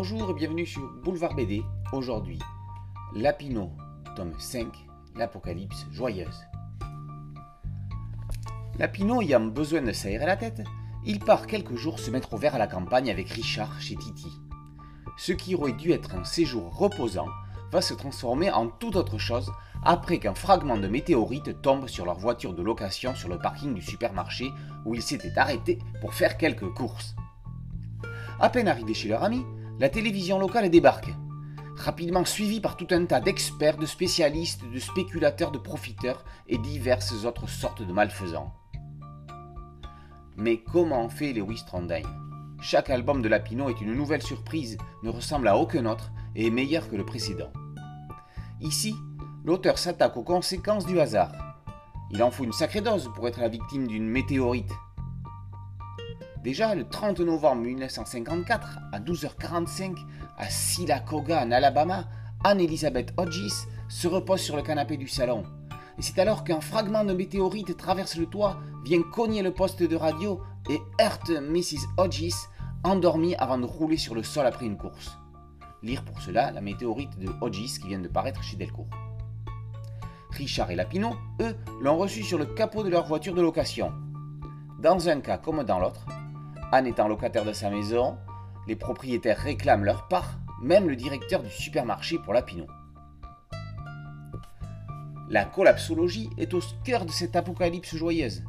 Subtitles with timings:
[0.00, 1.64] Bonjour et bienvenue sur Boulevard BD.
[1.92, 2.38] Aujourd'hui,
[3.16, 3.72] Lapino,
[4.14, 4.68] tome 5,
[5.16, 6.46] l'Apocalypse joyeuse.
[8.78, 10.62] Lapino ayant besoin de s'aérer la tête,
[11.04, 14.30] il part quelques jours se mettre au vert à la campagne avec Richard chez Titi.
[15.16, 17.26] Ce qui aurait dû être un séjour reposant
[17.72, 19.50] va se transformer en toute autre chose
[19.82, 23.82] après qu'un fragment de météorite tombe sur leur voiture de location sur le parking du
[23.82, 24.48] supermarché
[24.84, 27.16] où ils s'étaient arrêtés pour faire quelques courses.
[28.38, 29.44] À peine arrivés chez leur ami,
[29.78, 31.14] la télévision locale débarque,
[31.76, 37.24] rapidement suivie par tout un tas d'experts, de spécialistes, de spéculateurs, de profiteurs et diverses
[37.24, 38.52] autres sortes de malfaisants.
[40.36, 42.06] Mais comment fait Lewis Trondheim?
[42.60, 46.50] Chaque album de Lapino est une nouvelle surprise, ne ressemble à aucun autre et est
[46.50, 47.52] meilleur que le précédent.
[48.60, 48.96] Ici,
[49.44, 51.32] l'auteur s'attaque aux conséquences du hasard.
[52.10, 54.72] Il en faut une sacrée dose pour être la victime d'une météorite.
[56.42, 59.96] Déjà, le 30 novembre 1954, à 12h45,
[60.36, 62.04] à Silacoga, en Alabama,
[62.44, 65.42] Anne-Elisabeth Hodges se repose sur le canapé du salon.
[65.98, 69.96] Et c'est alors qu'un fragment de météorite traverse le toit, vient cogner le poste de
[69.96, 71.88] radio et heurte Mrs.
[71.96, 72.32] Hodges,
[72.84, 75.18] endormie avant de rouler sur le sol après une course.
[75.82, 78.90] Lire pour cela la météorite de Hodges qui vient de paraître chez Delcourt.
[80.30, 83.92] Richard et Lapino, eux, l'ont reçu sur le capot de leur voiture de location.
[84.80, 86.06] Dans un cas comme dans l'autre,
[86.70, 88.18] Anne étant locataire de sa maison,
[88.66, 92.66] les propriétaires réclament leur part, même le directeur du supermarché pour Lapino.
[95.30, 98.42] La collapsologie est au cœur de cette apocalypse joyeuse.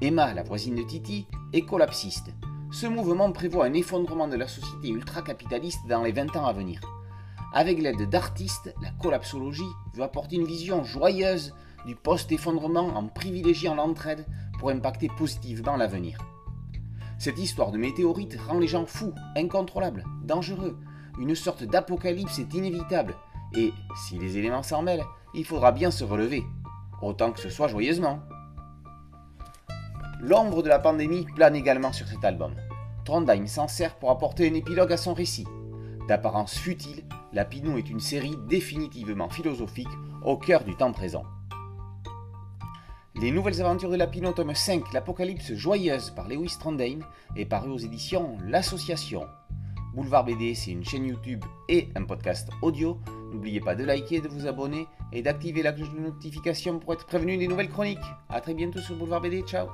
[0.00, 2.32] Emma, la voisine de Titi, est collapsiste.
[2.72, 6.80] Ce mouvement prévoit un effondrement de la société ultra-capitaliste dans les 20 ans à venir.
[7.54, 9.62] Avec l'aide d'artistes, la collapsologie
[9.94, 11.54] veut apporter une vision joyeuse
[11.86, 14.26] du post-effondrement en privilégiant l'entraide
[14.58, 16.18] pour impacter positivement l'avenir.
[17.22, 20.76] Cette histoire de météorite rend les gens fous, incontrôlables, dangereux.
[21.20, 23.14] Une sorte d'apocalypse est inévitable.
[23.54, 26.42] Et si les éléments s'en mêlent, il faudra bien se relever.
[27.00, 28.18] Autant que ce soit joyeusement.
[30.20, 32.56] L'ombre de la pandémie plane également sur cet album.
[33.04, 35.46] Trondheim s'en sert pour apporter un épilogue à son récit.
[36.08, 39.86] D'apparence futile, La Pinou est une série définitivement philosophique
[40.24, 41.22] au cœur du temps présent.
[43.14, 47.00] Les Nouvelles Aventures de Lapino, tome 5, L'Apocalypse joyeuse par Lewis Trondheim
[47.36, 49.26] est paru aux éditions L'Association.
[49.94, 52.98] Boulevard BD, c'est une chaîne YouTube et un podcast audio.
[53.30, 57.06] N'oubliez pas de liker, de vous abonner et d'activer la cloche de notification pour être
[57.06, 57.98] prévenu des nouvelles chroniques.
[58.30, 59.68] A très bientôt sur Boulevard BD, ciao